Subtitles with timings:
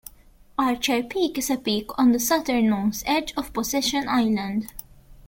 [0.57, 4.71] Archer Peak is a peak on the southernmost edge of Possession Island.